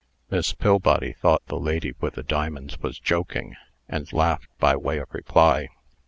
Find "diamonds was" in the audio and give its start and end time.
2.23-2.97